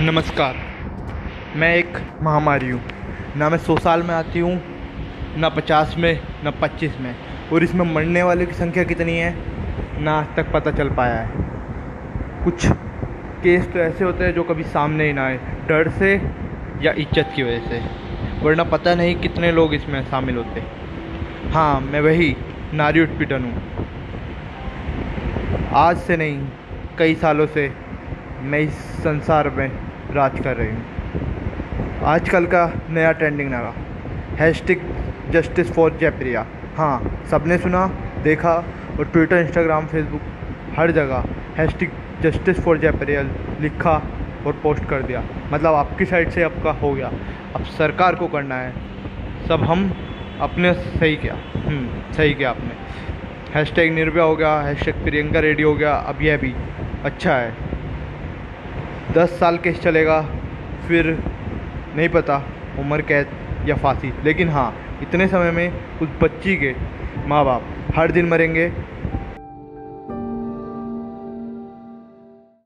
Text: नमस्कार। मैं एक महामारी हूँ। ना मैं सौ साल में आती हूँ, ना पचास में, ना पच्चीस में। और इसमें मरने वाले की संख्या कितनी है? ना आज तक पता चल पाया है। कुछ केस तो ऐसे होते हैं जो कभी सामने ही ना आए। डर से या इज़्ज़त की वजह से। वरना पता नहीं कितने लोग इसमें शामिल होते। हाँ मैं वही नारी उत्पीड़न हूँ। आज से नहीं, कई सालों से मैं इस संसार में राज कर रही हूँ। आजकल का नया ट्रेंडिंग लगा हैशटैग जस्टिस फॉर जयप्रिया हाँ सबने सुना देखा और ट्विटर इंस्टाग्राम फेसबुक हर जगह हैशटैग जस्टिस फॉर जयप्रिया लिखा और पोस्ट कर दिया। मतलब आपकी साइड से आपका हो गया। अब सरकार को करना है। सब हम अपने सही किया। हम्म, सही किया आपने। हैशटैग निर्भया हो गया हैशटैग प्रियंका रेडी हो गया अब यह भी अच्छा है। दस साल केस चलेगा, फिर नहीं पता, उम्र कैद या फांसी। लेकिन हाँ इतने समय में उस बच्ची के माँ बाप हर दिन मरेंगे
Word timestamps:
नमस्कार। 0.00 0.56
मैं 1.56 1.76
एक 1.76 1.98
महामारी 2.22 2.70
हूँ। 2.70 2.80
ना 3.36 3.48
मैं 3.48 3.58
सौ 3.58 3.76
साल 3.76 4.02
में 4.02 4.14
आती 4.14 4.38
हूँ, 4.38 4.60
ना 5.36 5.48
पचास 5.48 5.94
में, 5.98 6.20
ना 6.44 6.50
पच्चीस 6.50 6.96
में। 7.00 7.16
और 7.52 7.64
इसमें 7.64 7.94
मरने 7.94 8.22
वाले 8.22 8.46
की 8.46 8.52
संख्या 8.52 8.84
कितनी 8.84 9.18
है? 9.18 9.36
ना 10.02 10.12
आज 10.12 10.26
तक 10.36 10.52
पता 10.52 10.70
चल 10.70 10.88
पाया 10.88 11.14
है। 11.14 11.28
कुछ 12.44 12.66
केस 13.42 13.72
तो 13.72 13.78
ऐसे 13.78 14.04
होते 14.04 14.24
हैं 14.24 14.34
जो 14.34 14.42
कभी 14.42 14.62
सामने 14.62 15.06
ही 15.06 15.12
ना 15.12 15.26
आए। 15.26 15.36
डर 15.68 15.88
से 15.88 16.14
या 16.82 16.92
इज़्ज़त 16.92 17.32
की 17.36 17.42
वजह 17.42 17.58
से। 17.58 17.80
वरना 18.44 18.64
पता 18.64 18.94
नहीं 18.94 19.14
कितने 19.14 19.52
लोग 19.52 19.74
इसमें 19.74 20.04
शामिल 20.04 20.36
होते। 20.36 20.62
हाँ 21.52 21.80
मैं 21.80 22.00
वही 22.00 22.36
नारी 22.74 23.00
उत्पीड़न 23.00 23.44
हूँ। 23.44 23.86
आज 25.74 25.96
से 25.96 26.16
नहीं, 26.16 26.48
कई 26.98 27.14
सालों 27.14 27.46
से 27.46 27.83
मैं 28.44 28.58
इस 28.60 28.74
संसार 29.02 29.48
में 29.50 29.68
राज 30.14 30.38
कर 30.40 30.56
रही 30.56 30.68
हूँ। 30.68 32.02
आजकल 32.04 32.46
का 32.46 32.64
नया 32.90 33.12
ट्रेंडिंग 33.12 33.50
लगा 33.50 33.74
हैशटैग 34.40 34.80
जस्टिस 35.30 35.70
फॉर 35.72 35.96
जयप्रिया 36.00 36.44
हाँ 36.76 37.24
सबने 37.30 37.58
सुना 37.58 37.86
देखा 38.24 38.54
और 38.98 39.04
ट्विटर 39.04 39.36
इंस्टाग्राम 39.36 39.86
फेसबुक 39.86 40.20
हर 40.78 40.90
जगह 40.90 41.24
हैशटैग 41.58 41.90
जस्टिस 42.22 42.60
फॉर 42.60 42.78
जयप्रिया 42.78 43.22
लिखा 43.60 43.96
और 44.46 44.60
पोस्ट 44.62 44.84
कर 44.84 45.02
दिया। 45.02 45.22
मतलब 45.52 45.74
आपकी 45.74 46.04
साइड 46.04 46.30
से 46.30 46.42
आपका 46.42 46.70
हो 46.72 46.92
गया। 46.92 47.10
अब 47.54 47.64
सरकार 47.78 48.14
को 48.14 48.26
करना 48.28 48.54
है। 48.54 48.72
सब 49.48 49.64
हम 49.64 49.90
अपने 50.40 50.72
सही 50.74 51.16
किया। 51.16 51.34
हम्म, 51.56 52.12
सही 52.12 52.34
किया 52.34 52.50
आपने। 52.50 52.82
हैशटैग 53.54 53.92
निर्भया 53.94 54.24
हो 54.24 54.36
गया 54.36 54.60
हैशटैग 54.60 55.02
प्रियंका 55.04 55.40
रेडी 55.40 55.62
हो 55.62 55.74
गया 55.74 55.94
अब 55.94 56.22
यह 56.22 56.36
भी 56.36 56.54
अच्छा 57.04 57.34
है। 57.34 57.73
दस 59.12 59.38
साल 59.40 59.58
केस 59.58 59.80
चलेगा, 59.80 60.20
फिर 60.88 61.06
नहीं 61.96 62.08
पता, 62.08 62.36
उम्र 62.78 63.02
कैद 63.02 63.28
या 63.68 63.74
फांसी। 63.74 64.12
लेकिन 64.24 64.48
हाँ 64.48 64.72
इतने 65.02 65.26
समय 65.28 65.50
में 65.50 65.98
उस 66.02 66.08
बच्ची 66.22 66.56
के 66.56 66.74
माँ 67.28 67.44
बाप 67.44 67.62
हर 67.96 68.10
दिन 68.10 68.28
मरेंगे 68.28 68.68